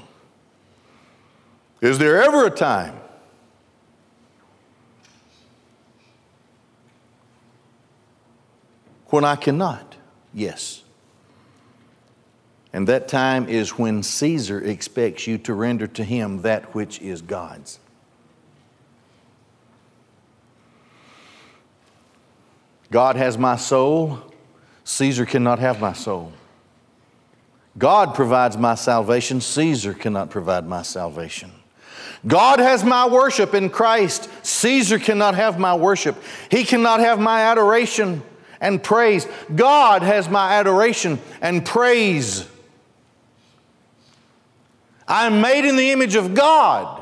[1.82, 2.96] Is there ever a time
[9.08, 9.98] when I cannot?
[10.34, 10.84] Yes.
[12.72, 17.24] And that time is when Caesar expects you to render to him that which is
[17.24, 17.80] God's.
[22.92, 24.20] God has my soul,
[24.90, 26.32] Caesar cannot have my soul.
[27.78, 31.52] God provides my salvation, Caesar cannot provide my salvation.
[32.26, 36.16] God has my worship in Christ, Caesar cannot have my worship.
[36.50, 38.24] He cannot have my adoration
[38.60, 39.28] and praise.
[39.56, 42.48] God has my adoration and praise.
[45.08, 47.00] I am made in the image of God.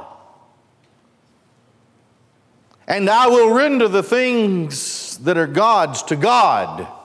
[2.85, 6.95] And I will render the things that are God's to God.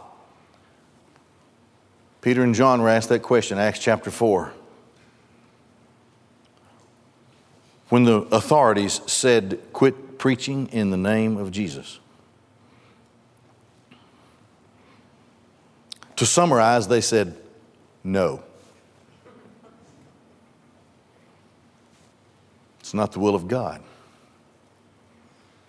[2.22, 4.54] Peter and John were asked that question, Acts chapter 4.
[7.90, 11.98] When the authorities said, Quit preaching in the name of Jesus.
[16.16, 17.36] To summarize, they said,
[18.04, 18.42] no.
[22.78, 23.82] It's not the will of God.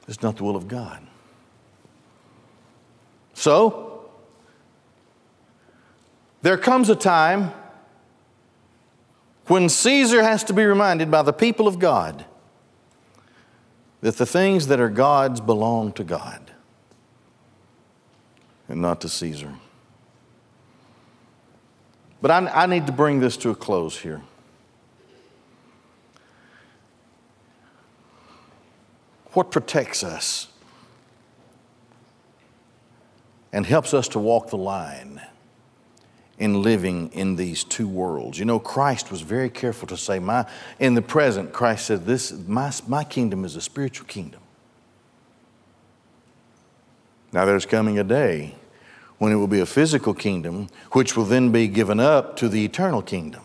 [0.08, 1.06] It's not the will of God.
[3.34, 3.92] So,
[6.43, 7.53] there comes a time
[9.47, 12.25] when Caesar has to be reminded by the people of God
[14.01, 16.51] that the things that are God's belong to God
[18.67, 19.53] and not to Caesar.
[22.21, 24.21] But I, I need to bring this to a close here.
[29.31, 30.49] What protects us
[33.53, 35.21] and helps us to walk the line
[36.39, 38.39] in living in these two worlds.
[38.39, 40.45] You know, Christ was very careful to say, my,
[40.79, 44.41] in the present, Christ said, this, my, my kingdom is a spiritual kingdom.
[47.31, 48.55] Now, there's coming a day
[49.17, 52.65] when it will be a physical kingdom, which will then be given up to the
[52.65, 53.41] eternal kingdom.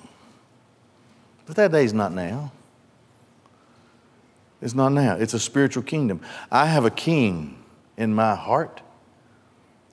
[1.47, 2.53] But that day is not now.
[4.61, 5.15] It's not now.
[5.15, 6.21] It's a spiritual kingdom.
[6.51, 7.63] I have a king
[7.97, 8.81] in my heart.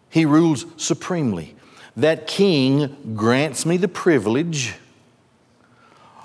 [0.10, 1.55] He rules supremely.
[1.98, 4.76] That king grants me the privilege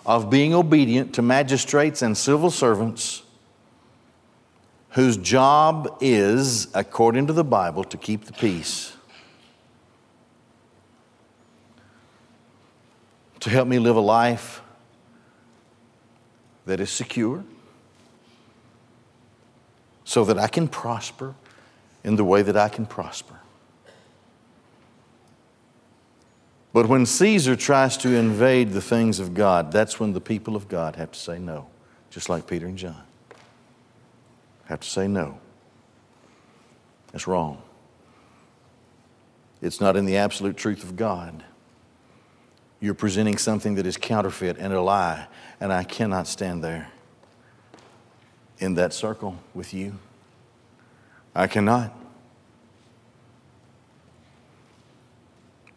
[0.04, 3.22] of being obedient to magistrates and civil servants
[4.90, 8.96] whose job is, according to the Bible, to keep the peace.
[13.40, 14.60] to help me live a life
[16.66, 17.42] that is secure
[20.04, 21.34] so that I can prosper
[22.04, 23.40] in the way that I can prosper.
[26.72, 30.68] But when Caesar tries to invade the things of God, that's when the people of
[30.68, 31.66] God have to say no,
[32.10, 33.02] just like Peter and John.
[34.66, 35.38] Have to say no.
[37.12, 37.60] That's wrong.
[39.60, 41.42] It's not in the absolute truth of God.
[42.78, 45.26] You're presenting something that is counterfeit and a lie,
[45.60, 46.90] and I cannot stand there
[48.58, 49.98] in that circle with you.
[51.34, 51.99] I cannot.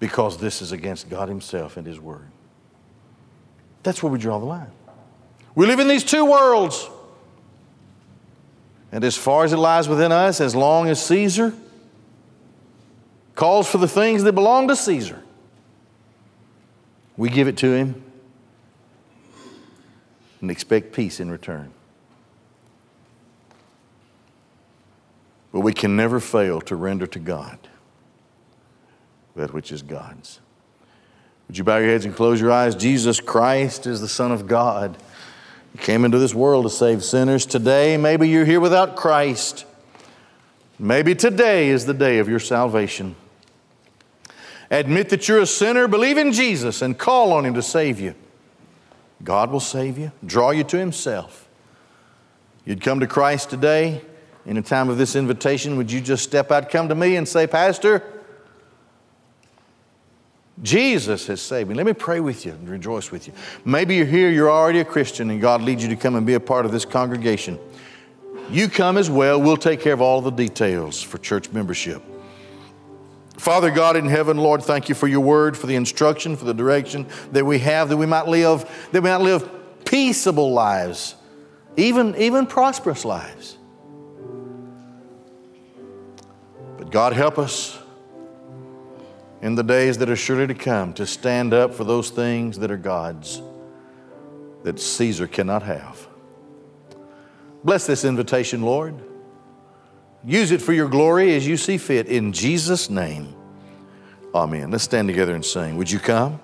[0.04, 2.28] Because this is against God Himself and His Word.
[3.84, 4.70] That's where we draw the line.
[5.56, 6.90] We live in these two worlds.
[8.92, 11.54] And as far as it lies within us, as long as Caesar
[13.36, 15.24] calls for the things that belong to Caesar,
[17.16, 18.04] we give it to him
[20.42, 21.72] and expect peace in return.
[25.54, 27.58] But we can never fail to render to God
[29.36, 30.40] that which is God's.
[31.48, 32.76] Would you bow your heads and close your eyes?
[32.76, 34.98] Jesus Christ is the Son of God.
[35.72, 37.46] He came into this world to save sinners.
[37.46, 39.66] Today, maybe you're here without Christ.
[40.80, 43.16] Maybe today is the day of your salvation.
[44.72, 48.16] Admit that you're a sinner, believe in Jesus, and call on Him to save you.
[49.24, 51.48] God will save you, draw you to Himself.
[52.66, 54.02] You'd come to Christ today
[54.46, 55.78] in a time of this invitation.
[55.78, 58.04] Would you just step out, come to me, and say, Pastor,
[60.62, 61.76] Jesus has saved me.
[61.76, 63.34] Let me pray with you and rejoice with you.
[63.66, 66.36] Maybe you're here, you're already a Christian, and God leads you to come and be
[66.36, 67.60] a part of this congregation.
[68.50, 69.42] You come as well.
[69.42, 72.04] We'll take care of all the details for church membership.
[73.38, 76.54] Father God in heaven, Lord, thank you for your word, for the instruction, for the
[76.54, 79.50] direction that we have, that we might live, that we might live
[79.86, 81.16] peaceable lives,
[81.76, 83.58] even, even prosperous lives.
[86.78, 87.78] But God help us
[89.44, 92.72] in the days that are surely to come to stand up for those things that
[92.72, 93.42] are God's
[94.64, 96.08] that Caesar cannot have.
[97.62, 98.96] Bless this invitation, Lord.
[100.24, 102.08] Use it for your glory as you see fit.
[102.08, 103.36] In Jesus' name,
[104.34, 104.72] amen.
[104.72, 105.76] Let's stand together and sing.
[105.76, 106.40] Would you come?